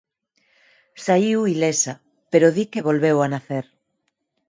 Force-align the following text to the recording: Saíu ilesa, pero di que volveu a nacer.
Saíu 1.05 1.39
ilesa, 1.53 1.93
pero 2.31 2.47
di 2.55 2.65
que 2.71 2.85
volveu 2.87 3.17
a 3.21 3.27
nacer. 3.33 3.65